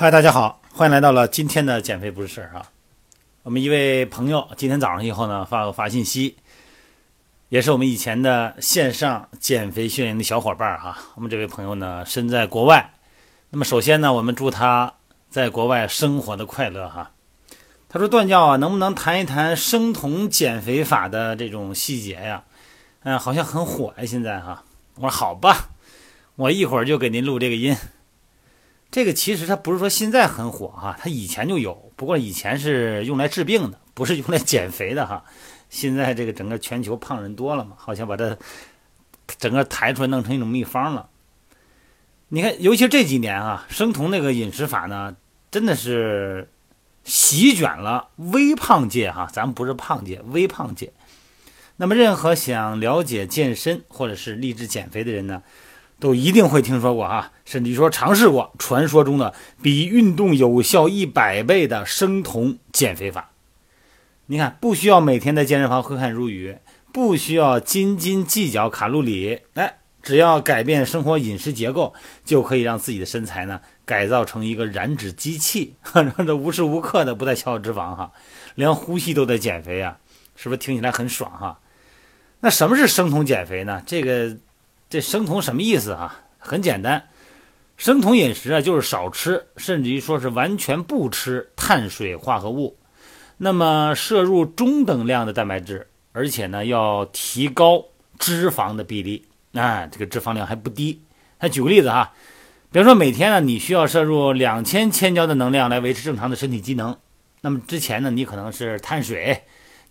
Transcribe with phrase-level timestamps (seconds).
[0.00, 2.70] 嗨，大家好，欢迎来到了今天的减肥不是事儿啊。
[3.42, 6.36] 我们一位朋友今天早上以后呢发发信息，
[7.48, 10.96] 也是我们以前的线上减肥训练的小伙伴儿哈。
[11.16, 12.92] 我们这位朋友呢身在国外，
[13.50, 14.94] 那么首先呢，我们祝他
[15.30, 17.10] 在国外生活的快乐哈。
[17.88, 22.44] 他说段教啊，能不能谈一谈生酮减肥法的这种细节呀？
[23.02, 24.62] 嗯，好像很火呀现在哈。
[24.94, 25.70] 我说好吧，
[26.36, 27.76] 我一会儿就给您录这个音。
[28.90, 35.24] 这个其实它不是说现在很火哈，它以前就有，不过以前是用来治病的，不是用来减肥的哈。
[35.68, 38.36] 现在这个整个全球胖人多了嘛，好像把它
[39.38, 41.10] 整个抬出来弄成一种秘方了。
[42.28, 45.16] 你看，尤其这几年啊，生酮那个饮食法呢，
[45.50, 46.48] 真的是
[47.04, 50.92] 席卷了微胖界哈，咱们不是胖界，微胖界。
[51.76, 55.42] 那么，任何想了解健身或者是励志减肥的人呢？
[56.00, 63.30] 都一定会听说过哈，甚至于说尝试过传说中的比运动有效一百倍的生酮减肥法。
[64.26, 66.58] 你看，不需要每天在健身房挥汗如雨，
[66.92, 78.12] 不需要斤斤计较卡路里，哎，只要改变生活饮食结构，就可以让自己的身材呢改造成一个燃脂机器，让 这无时无刻的不再消耗脂肪哈，
[78.54, 79.98] 连呼吸都在减肥啊，
[80.36, 81.58] 是不是听起来很爽哈？
[82.40, 83.82] 那什么是生酮减肥呢？
[83.84, 84.36] 这个。
[84.90, 86.24] 这生酮什么意思啊？
[86.38, 87.08] 很简单，
[87.76, 92.78] 生酮饮食啊，就是少吃，甚至于说是完全不吃碳水化合物，
[93.36, 97.84] 那么摄入中等量的蛋白质，而且呢要提高
[98.18, 101.02] 脂肪的比例，啊，这个脂肪量还不低。
[101.38, 102.14] 他举个例子哈，
[102.72, 106.96] 比如说每天呢你需要摄入两千千焦的能量来维持正常的身体机能，
[107.42, 109.42] 那么之前呢你可能是碳水、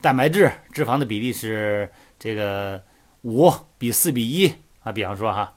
[0.02, 1.88] 蛋白质、脂肪的比例是
[2.18, 2.82] 这个
[3.22, 4.52] 五比四比一。
[4.88, 5.54] 啊，比方说哈，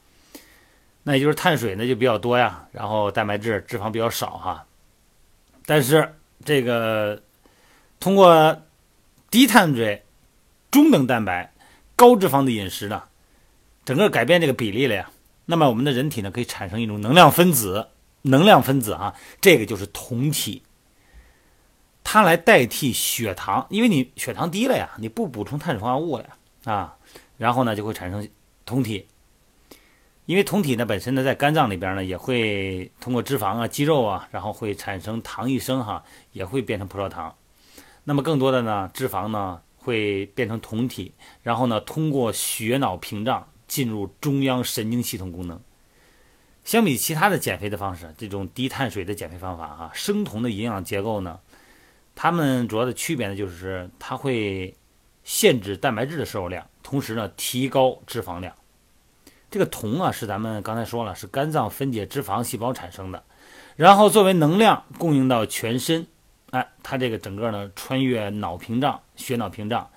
[1.04, 4.66] 那也就是碳水呢就比较多呀，然后蛋白质、脂肪比较少哈。
[5.66, 7.22] 但是这个
[8.00, 8.60] 通过
[9.30, 10.02] 低碳水、
[10.68, 11.52] 中等蛋白、
[11.94, 13.04] 高脂肪的饮食呢，
[13.84, 15.08] 整个改变这个比例了呀。
[15.46, 17.86] 那么我们的人体呢可以产生一种能量分子，
[18.22, 20.64] 能量分子啊，这个就是酮体，
[22.02, 26.96] 它来代替血糖，因为你血糖低了呀，你不补充碳水化合物了呀啊，
[27.38, 28.28] 然后呢就会产生
[28.64, 29.06] 酮体。
[30.30, 37.34] 因为酮体呢本身呢在肝脏里边呢也会通过脂肪啊肌肉啊，然后会产生糖异生哈，也会变成葡萄糖。
[38.04, 45.60] 那么更多的呢脂肪呢会变成酮体，然后呢通过血脑屏障进入中央神经系统功能。
[46.64, 51.40] 相比其他的减肥的方式，这种低碳水的减肥方法哈，生酮的营养结构呢，
[52.14, 54.72] 它们主要的区别呢就是它会
[55.24, 58.54] 限制蛋白质的摄入量，同时呢提高脂肪量。
[59.50, 63.22] 这个酮啊，是咱们刚才说了，是肝脏分解脂肪细胞产生的，
[63.74, 66.06] 然后作为能量供应到全身。
[66.50, 69.88] 哎，它这个整个呢，穿越脑屏障、血脑屏障，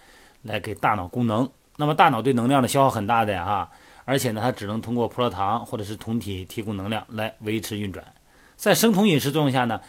[0.41, 1.49] 来给大脑供能。
[1.77, 3.71] 那么大脑对能量的消耗很大的呀，哈，
[4.05, 8.05] 而且呢，它只能通过葡萄糖或者是酮体提供能量来维持运转。
[8.55, 9.81] 在生酮饮食作用下呢，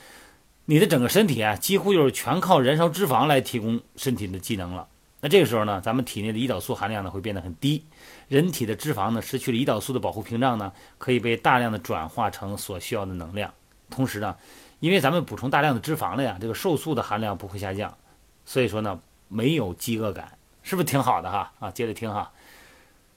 [0.64, 4.88] 你的整个身体啊，几乎就是全靠燃烧脂肪来提供身体的机能了。
[5.24, 7.82] 那这个时候呢，咱们体内的胰岛素含量呢会变得很低，
[8.28, 13.50] 人体的脂肪呢失去了胰岛素的保护屏障呢，可以被大量的转化成所需要的能量。
[13.88, 14.36] 同时呢，
[14.80, 17.96] 因为咱们补充大量的脂肪了呀，这个瘦素的含量不会下降，
[18.44, 21.50] 所以说呢没有饥饿感，是不是挺好的哈？
[21.58, 22.30] 啊，接着听哈，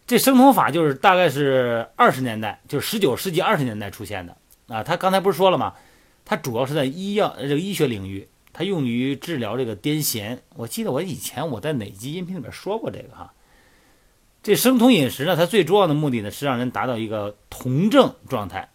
[0.05, 4.37] 这生酮法就是大概是二十年代，就是十九世纪二十年代出现的
[4.69, 4.81] 啊。
[4.81, 5.73] 他刚才不是说了吗？
[6.23, 8.29] 它主要是在医药这个医学领域。
[8.57, 10.39] 它用于治疗这个癫痫。
[10.55, 13.31] 我记得我以前我在哪期音频里面说过这个哈。
[14.41, 18.67] 这生酮饮食呢，它最重要的目的呢是让人达到一个酮症状态。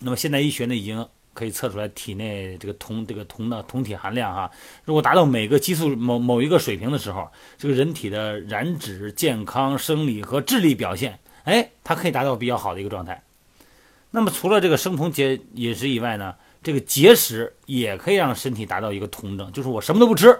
[0.00, 4.50] 那么现代医学呢已经可以测出来体内这个酮这个酮的酮体含量哈。
[4.84, 13.22] 如果达到每个激素某某一个水平的时候，这个人体的燃脂、健康、生理和智力表现，哎，它可以达到比较好的一个状态。
[14.10, 16.34] 那么除了这个生酮节饮食以外呢？
[16.62, 20.38] 这个节食也可以让身体达到一个酮症，就是我什么都不吃，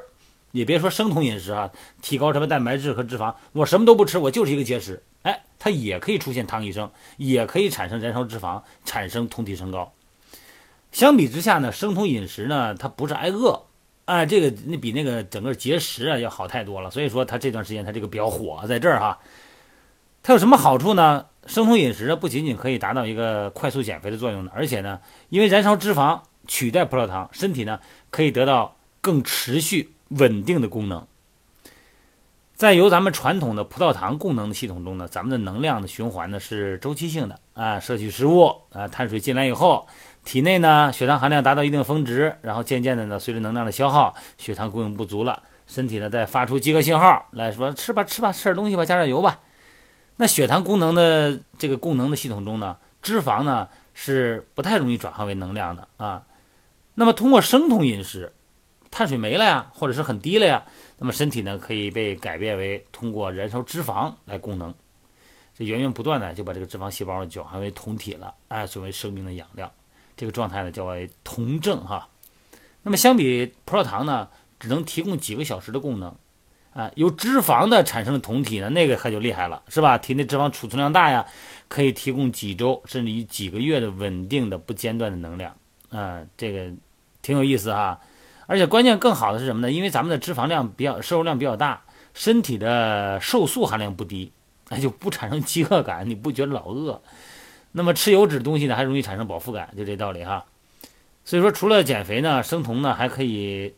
[0.52, 1.70] 也别说生酮饮食啊，
[2.00, 9.92] 提高什么蛋白质和脂肪，我什么都不吃，我就是一个节食，哎，它也可以出现糖异生，也可以产生燃烧脂肪，产生酮体升高。
[10.92, 13.62] 相比之下呢，生酮饮食呢，它不是挨饿，
[14.04, 16.90] 哎，这个那比那个整个节食啊要好太多了。
[16.90, 19.18] 所以说它这段时间它这个比较火，在这儿哈，
[20.22, 21.26] 它有什么好处呢？
[21.46, 27.80] 生酮饮食呢，不仅仅可以达到一个快速减肥的作用呢，而且呢，因为燃烧脂肪取代葡萄糖，身体呢
[28.10, 31.04] 可以得到更持续稳定的功能。
[32.54, 39.88] 在由咱们传统的葡萄糖供能的系统中呢，咱们的能量的循环呢是周期性的啊，摄取食物啊，碳水进来以后，
[40.24, 49.40] 体内呢血糖含量达到一定峰值，然后渐渐的呢，随着能量的消耗，血糖供应不足了，身体呢在发出饥饿信号来说吃吧吃吧吃点东西吧加点油吧。
[50.16, 56.24] 那血糖功能的这个功能的系统中呢，脂肪呢是不太容易转化为能量的啊。
[56.94, 58.32] 那么通过生酮饮食，
[58.90, 60.64] 碳水没了呀，或者是很低了呀，
[60.98, 64.74] 那么身体呢可以被改变为通过燃烧脂肪来供能。
[65.56, 69.72] 这源源不断的就把这个脂肪细胞呢转化为酮体了，哎，作为生命的养料，
[70.16, 72.08] 这个状态呢叫为酮症哈。
[72.82, 74.28] 那么相比葡萄糖呢，
[74.60, 76.14] 只能提供几个小时的功能，
[76.74, 79.98] 啊，由脂肪的产生的酮体呢，那个可就厉害了，是吧？
[79.98, 81.26] 体内脂肪储存量大呀，
[81.68, 85.54] 可以提供几周甚至于几个月的稳定的不间断的能量，
[85.90, 86.70] 啊，这个
[87.20, 88.00] 挺有意思哈。
[88.46, 89.70] 而且关键更好的是什么呢？
[89.70, 91.82] 因为咱们的脂肪量比较摄入量比较大，
[92.14, 94.32] 身体的瘦素含量不低。
[94.68, 96.98] 那就不产生饥饿感，你不觉得老饿？
[97.72, 100.46] 那么吃油脂东西呢，还容易产生饱腹感，就这道理哈。
[101.26, 103.74] 所以说，除了减肥呢，生酮呢还可以，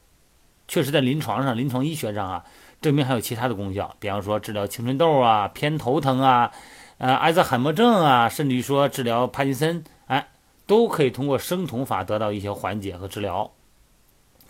[0.69, 2.45] 确实在临床上、临床医学上啊，
[2.85, 3.97] 证明还有其他的功效。
[3.99, 6.53] 比方说治疗青春痘啊、偏头疼啊、
[6.99, 10.29] 呃阿兹海默症啊，甚至于说治疗帕金森，哎，
[10.67, 13.51] 都可以通过生酮法得到一些缓解和治疗，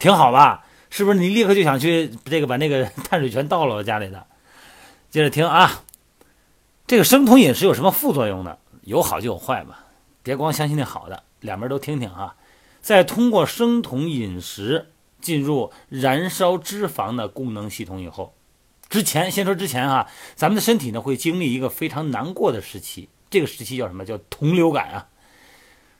[0.00, 0.64] 挺好吧？
[0.90, 1.20] 是不是？
[1.20, 4.26] 你立刻就想去这个把那个 碳水全倒了家里的？
[5.10, 5.84] 接着听啊。
[6.88, 8.58] 这个生酮饮食有什么副作用呢？
[8.82, 9.76] 有好就有坏嘛，
[10.24, 12.34] 别光相信那好的，两边都听听啊。
[12.82, 14.90] 在通过生酮饮食
[15.24, 18.34] 进入燃烧脂肪的功能系统以后，
[18.90, 20.06] 之前先说之前哈，
[20.36, 25.08] 咱们的身体呢会经历一个非常难过的时期，这个时期叫什么叫酮流感啊？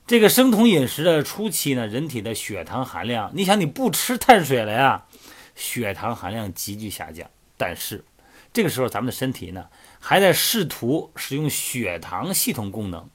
[0.06, 5.06] 这个生酮饮食的初期呢，人体的血糖含量，你想你不吃碳水了呀，
[5.55, 8.05] 血糖含量急剧下降，但是。
[8.53, 9.67] 这个时候，咱们的身体呢，
[9.99, 13.09] 还在试图使用血糖系统功能，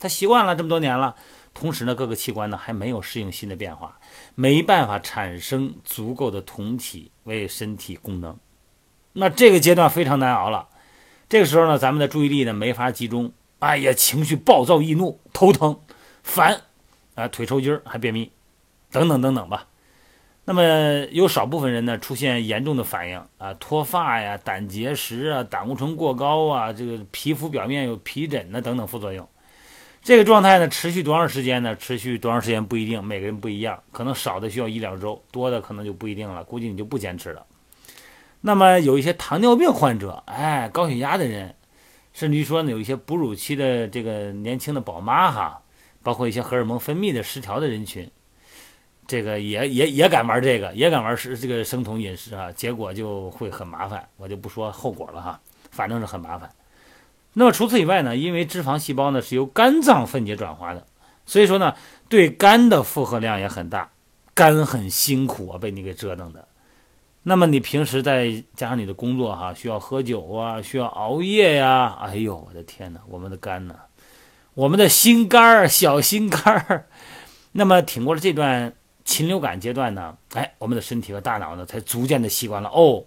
[0.00, 1.14] 他习惯了这么多年了。
[1.54, 3.98] 同时呢，各个器官呢还没有适应新的变化，
[4.34, 8.36] 没办法产生足够的酮体为身体供能。
[9.12, 10.68] 那这个阶段非常难熬了。
[11.28, 15.80] 这个时候呢，咱们的注意力呢没法集中，哎呀，情绪暴躁易怒，头疼、
[16.24, 16.60] 烦，
[17.14, 18.32] 啊，腿抽筋还便秘，
[18.90, 19.68] 等等等等吧。
[20.46, 20.62] 那么
[21.12, 29.26] 有少部分人呢出现严重的反应啊，脱发呀、胆结石啊、胆固醇过高啊，这个皮肤表面有皮疹呢等等副作用。
[30.04, 31.74] 这个状态呢持续多长时间呢？
[31.76, 36.44] 持续多长时间不一定，每个人不一样，可能少的需要一两周，多的可能就不一定了。
[36.44, 37.46] 估计你就不坚持了。
[38.42, 41.54] 那么有一些糖尿病患者，哎，高血压的人，
[42.12, 45.62] 甚至于说呢有一些哺乳期的这个年轻的宝妈哈，
[46.02, 48.06] 包括一些荷尔蒙分泌的失调的人群。
[49.06, 55.40] 这个也也也敢玩这个，也敢玩是这个生酮饮食啊，结果就会很麻烦，我就不说后果了哈，
[55.70, 56.50] 反正是很麻烦。
[57.34, 60.86] 那么除此以外呢，因为脂肪细胞呢是由肝脏分解转化的，
[61.26, 61.74] 所以说呢
[62.08, 63.90] 对肝的负荷量也很大，
[64.34, 66.48] 肝很辛苦啊，被你给折腾的。
[67.24, 73.74] 那么你平时再加上你的工作哈，需要喝酒啊，需要熬夜呀，哎呦我的天哪，我们的肝呢，
[74.54, 76.86] 我们的心肝儿小心肝儿，
[77.52, 78.72] 那么挺过了这段。
[79.06, 83.04] 禽流感阶段呢，哎，我们的身体和大脑呢才逐渐的习惯了哦，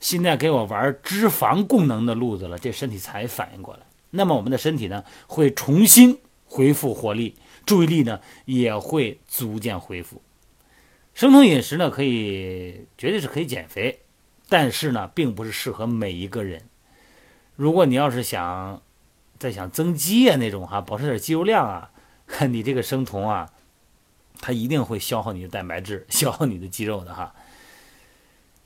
[0.00, 3.80] 现在给我玩脂肪功能的路子了，这身体才反应过来。
[4.10, 10.20] 那么我们的身体呢会重新恢复活力，注意力呢也会逐渐恢复。
[11.14, 14.00] 生酮饮食呢可以绝对是可以减肥，
[14.48, 16.62] 但是呢并不是适合每一个人。
[17.54, 18.82] 如果你要是想
[19.38, 21.90] 再想增肌啊那种哈，保持点肌肉量啊，
[22.50, 23.50] 你这个生酮啊。
[24.42, 27.34] 它一定会消耗你的蛋白质，消耗你的肌肉的哈。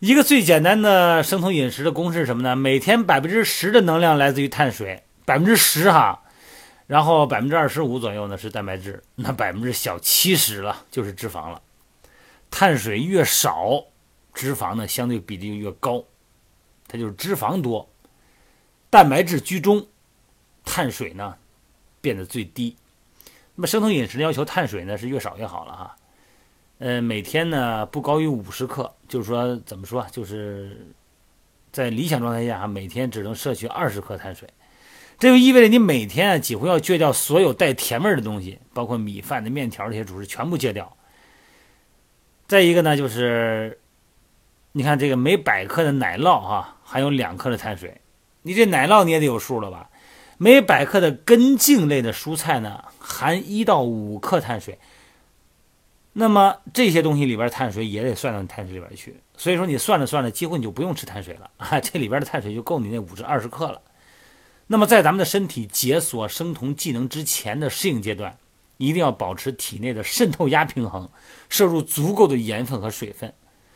[0.05, 2.55] 一个最简单的生酮饮食的公式是什么呢？
[2.55, 6.25] 每天百分之十的能量来自于碳水，百分之十哈，
[6.87, 11.63] 然后百分之二十五左右呢是蛋白质，那百分之小七十了就是脂肪了。
[12.51, 13.83] 碳水越少，
[14.35, 16.05] 脂肪呢相对比例越高，
[16.87, 17.89] 它就是脂肪多，
[18.91, 19.87] 蛋白质居中，
[20.67, 21.35] 碳水呢
[22.03, 22.77] 变得最低。
[23.55, 25.97] 那么生酮饮食要求碳水呢是越少越好了哈，
[26.85, 30.87] 呃每天呢不高于五十克，就是说怎么说就是
[31.73, 34.47] 在理想状态下啊每天只能摄取二十克碳水，
[35.19, 40.95] 这就意味着你每天啊几乎要戒掉所有带甜味的东西，包括米饭的面条这些主食全部戒掉。
[42.47, 43.79] 再一个呢就是，
[44.73, 47.99] 你看这个每百克的奶酪哈含有两克的碳水，
[48.43, 49.89] 你这奶酪你也得有数了吧？
[50.37, 54.79] 每百克的根茎类的蔬菜呢，含一到五克碳水。
[56.17, 59.17] 那么这些东西里边碳水也得算到碳水里边去。
[59.37, 63.83] 所以说你算着算着，几乎你就不用吃碳水了 啊，这里边的碳水就够你那五至二十克了。
[64.69, 68.39] 那么在咱们的身体解锁生酮技能之前的适应阶段，
[68.77, 71.11] 一定要保持体内的渗透压平衡，
[71.49, 73.35] 摄入足够的盐分和水分。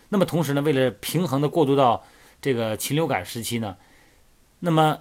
[0.08, 2.04] 那么同时呢，为了平衡的过渡到
[2.40, 3.76] 这个禽流感时期呢，
[4.60, 5.00] 那么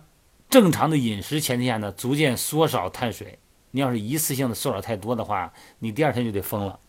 [0.49, 3.37] 正常的饮食前提下呢，逐渐缩少碳水。
[3.71, 6.79] 你要是一次性的缩少太多的话，你第二天就得疯了。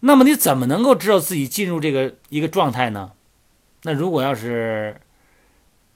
[0.00, 3.12] 那么你怎么能够知道自己进入这个一个状态呢？
[3.82, 5.00] 那如果要是，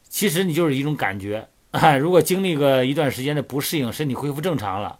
[0.09, 1.97] 其实你就是一种感觉啊。
[1.99, 4.99] 如果经历个一段时间的不适应，身体恢复正常了，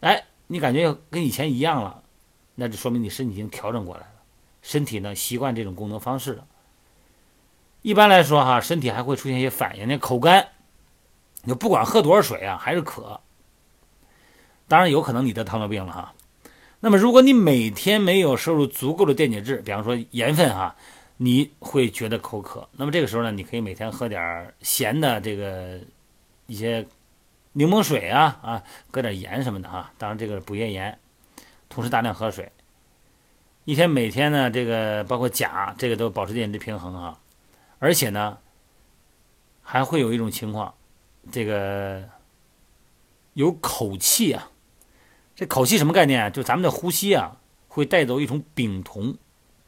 [0.00, 2.02] 哎，你感觉跟以前一样了，
[2.54, 4.12] 那就说明你身体已经调整过来了，
[4.62, 6.46] 身体呢习惯这种功能方式了。
[7.82, 10.48] 一般来说哈，身体还会出现一些反应，那口干，
[11.42, 13.20] 你不管喝多少水啊，还是渴。
[14.68, 16.12] 当然有可能你得糖尿病了哈。
[16.78, 20.76] 那么如果你每天没有摄入足够的电解质，比方说盐分哈，
[21.16, 22.68] 你会觉得口渴。
[22.72, 25.80] 那么这个时候呢，你可以每天喝点咸的这个
[26.46, 26.86] 一些
[27.52, 29.90] 柠檬水啊啊，搁点盐什么的哈。
[29.96, 30.96] 当然这个补液盐，
[31.68, 32.52] 同时大量喝水。
[33.64, 37.18] 一天每天呢，这个包括钾，这个都保持电解质平衡哈。
[37.78, 38.38] 而且呢，
[39.62, 40.72] 还会有一种情况，
[41.32, 42.04] 这个
[43.32, 44.50] 有口气啊。
[45.36, 46.30] 这口气什么概念啊？
[46.30, 47.36] 就咱们的呼吸啊，
[47.68, 49.14] 会带走一种丙酮，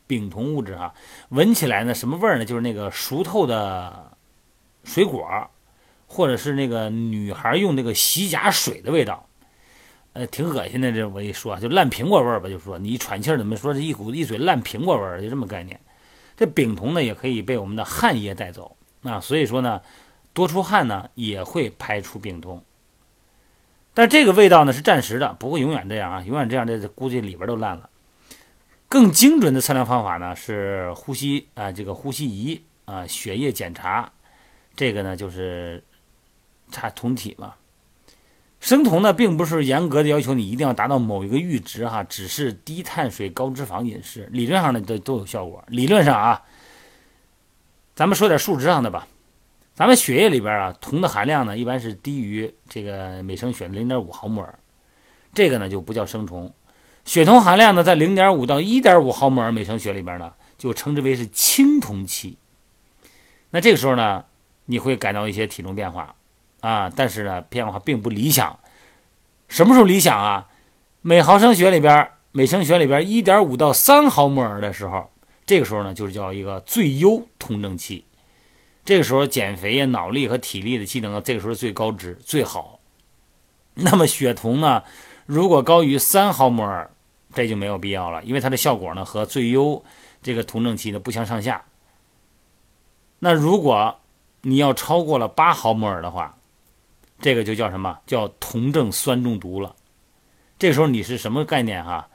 [0.06, 0.94] 丙酮物质哈。
[1.28, 2.44] 闻起来呢，什么味儿呢？
[2.46, 4.16] 就是那个熟透的
[4.82, 5.28] 水果，
[6.06, 9.28] 或者是那个女孩用那个洗甲水的味道，
[10.14, 10.90] 呃，挺恶心的。
[10.90, 15.78] 这我一说，就烂苹果味儿吧，就说你一喘气儿怎么说是一股一嘴烂苹果味儿，就这么概念。
[16.34, 19.82] 这丙酮呢，也可以被我们的汗液带走啊，所以说呢，
[20.32, 22.64] 多出汗呢，也会排出丙酮。
[23.98, 27.90] 但这个味道呢是暂时的，不会永远这样啊，永远这样这估计里边都烂了。
[28.88, 34.12] 更精准的测量方法呢是呼吸啊，这个呼吸仪啊，血液检查，
[34.76, 35.82] 这个呢就是
[36.70, 37.54] 查酮体嘛。
[38.60, 45.64] 生酮呢并不是严格的要求你一定要达到某一个阈值哈，只是低碳水高脂肪饮食，理论上呢都都有效果。
[45.66, 46.40] 理论上啊，
[47.96, 49.08] 咱们说点数值上的吧。
[49.78, 54.58] 咱们血液里边啊，铜的含量呢，一般是低于这个每升血的零点五毫摩尔，
[55.32, 56.52] 这个呢就不叫生酮。
[57.04, 62.36] 血铜含量呢，在零点五到一点五毫摩尔每升血里边呢，就称之为是青铜期。
[63.50, 64.24] 那这个时候呢，
[64.64, 66.16] 你会感到一些体重变化
[66.58, 68.58] 啊，但是呢，变化并不理想。
[69.46, 70.48] 什么时候理想啊？
[71.02, 75.08] 每毫升血里边，每升血里边一点五到三毫摩尔的时候，
[75.46, 78.04] 这个时候呢，就是叫一个最优酮正期。
[78.88, 82.80] 这个时候减肥呀，脑力和体力的机能，这个时候最高值最好。
[83.74, 84.82] 那么血酮呢，
[85.26, 86.90] 如果高于三毫摩尔，
[87.34, 89.84] 这就没有必要了，因为它的效果呢和最优
[90.22, 91.66] 这个酮症期呢不相上下。
[93.18, 94.00] 那如果
[94.40, 96.38] 你要超过了八毫摩尔的话，
[97.20, 99.76] 这个就叫什么叫酮症酸中毒了。
[100.58, 102.08] 这时候你是什么概念哈？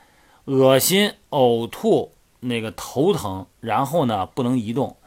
[0.46, 4.98] 恶心、呕吐、那个头疼，然后呢不能移动。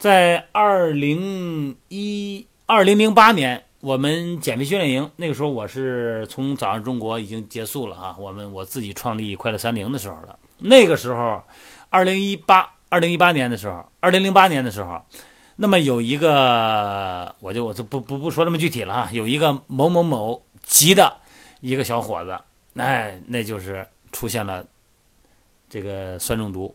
[0.00, 8.16] 在二零一二零零八年，我们减肥训练营那个时候，我是从早上中国已经结束了啊。
[8.18, 10.38] 我们我自己创立快乐三零的时候了。
[10.56, 11.42] 那个时候，
[11.90, 15.04] 二零一八二零一八年的时候，二零零八年的时候，
[15.56, 19.10] 那么有一个，我就我就不不不说那么具体了哈。
[19.12, 21.14] 有一个某某某级的
[21.60, 22.40] 一个小伙子，
[22.76, 24.64] 哎，那就是出现了
[25.68, 26.74] 这个酸中毒，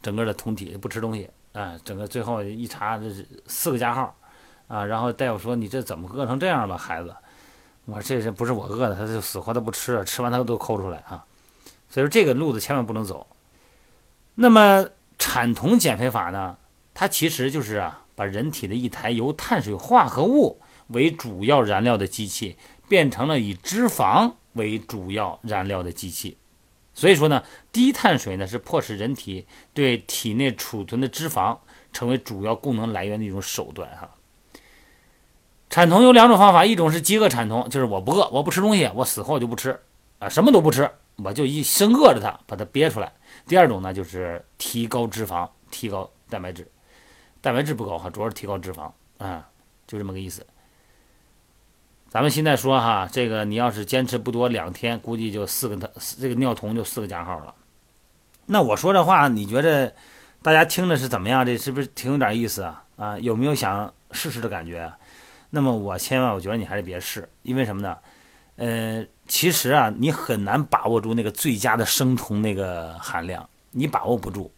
[0.00, 1.28] 整个的酮体不吃东西。
[1.52, 4.16] 啊，整个最后一查，这是四个加号，
[4.68, 7.14] 啊，然后大夫说你这怎么饿成这样了，孩子？
[7.86, 8.94] 我说这是不是我饿的？
[8.94, 11.24] 他就死活他不吃，吃完他都抠出来啊。
[11.88, 13.26] 所以说这个路子千万不能走。
[14.36, 14.86] 那么
[15.18, 16.56] 产酮减肥法呢？
[16.94, 22.56] 它其实就是啊，把人体的一台由碳水化合物为主要燃料的机器，
[22.88, 26.36] 变成了以脂肪为主要燃料的机器。
[27.00, 27.42] 所以说呢，
[27.72, 31.56] 低碳水呢是迫使人体对体内储存的脂肪
[31.94, 34.10] 成为主要供能来源的一种手段哈。
[35.70, 39.80] 产酮有两种方法，一种是饥饿产酮，就是我不饿，我不吃东西，我死后就不吃
[40.18, 43.10] 啊，什么都不吃，我就一生饿着它，把它憋出来。
[43.46, 46.70] 第二种呢就是提高脂肪，提高蛋白质，
[47.40, 49.48] 蛋白质不高哈，主要是提高脂肪啊，
[49.86, 50.46] 就这么个意思。
[52.10, 55.88] 咱们现在说哈，这个你要是坚持不多两天，估计就四个它
[56.18, 57.54] 这个尿酮就四个加号了。
[58.46, 59.94] 那我说这话，你觉得
[60.42, 61.46] 大家听着是怎么样？
[61.46, 62.82] 这是不是挺有点意思啊？
[62.96, 64.92] 啊，有没有想试试的感觉？
[65.50, 67.96] 那么我千万，我觉得你还是别试，因为什么呢？
[68.56, 74.52] 呃，其实啊，你很难把握住那个最佳的生酮那个含量，你把握不住。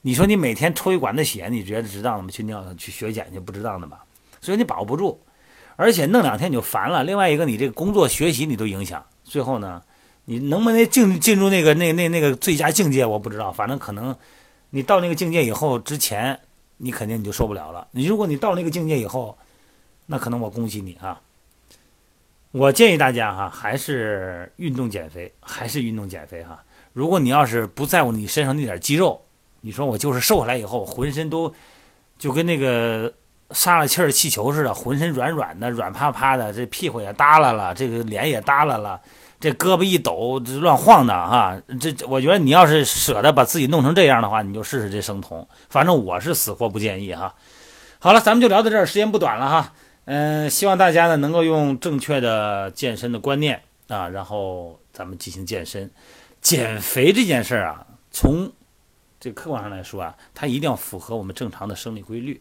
[0.00, 2.30] 你说你每天抽一管子血，你觉得值当的吗？
[2.30, 4.02] 去尿去血检去不值当的吧？
[4.40, 5.20] 所以你把握不住。
[5.76, 7.04] 而且弄两天你就烦了。
[7.04, 9.82] 另外一个，你这个工作学习你都影响，最后呢，
[10.24, 13.52] 你能不能进进入那个那那那个最佳境界，我不知道。
[13.52, 14.14] 反正可能
[14.70, 16.38] 你到那个境界以后，之前
[16.76, 17.86] 你肯定你就受不了了。
[17.92, 19.36] 你如果你到那个境界以后，
[20.06, 21.20] 那可能我恭喜你啊。
[22.52, 26.62] 我建议大家哈，还是运动减肥，还是运动减肥哈。
[26.92, 29.20] 如果你要是不在乎你身上那点肌肉，
[29.62, 31.52] 你说我就是瘦下来以后，浑身都
[32.16, 33.12] 就跟那个
[33.50, 39.00] 撒了气儿气球似的，浑身软软的、软趴趴的，这屁股也耷拉了，这个脸也耷拉了，
[39.38, 41.56] 这胳膊一抖这乱晃的哈。
[41.80, 45.46] 这我觉得你要是舍得把自己弄成这样的话，你就试试这生酮。
[45.68, 47.34] 反正我是死活不建议哈。
[47.98, 49.72] 好了，咱们就聊到这儿，时间不短了哈。
[50.06, 55.90] 嗯，希望大家呢能够用正确的健身的观念啊，然后咱们进行健身、
[56.40, 58.52] 减肥这件事儿啊，从
[59.18, 62.38] 这客观上来说啊，它一定要符合我们正常的生理规律，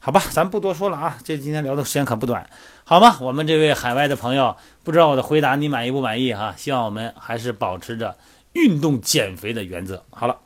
[0.00, 0.22] 好吧？
[0.30, 2.48] 咱不多说了啊，这今天聊的时间可不短，
[2.84, 3.18] 好吗？
[3.20, 6.54] 我们这位海外的朋友，不知道我的回答你满意不满意哈？
[6.56, 8.16] 希望我们还是保持着
[8.52, 10.04] 运动减肥的原则。
[10.10, 10.38] 好了，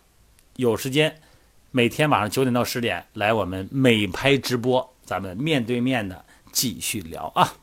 [0.57, 1.17] 有时间
[1.71, 6.25] 每天晚上九点到十点来我们美拍直播，咱们面对面的。
[6.53, 7.62] 继续聊啊。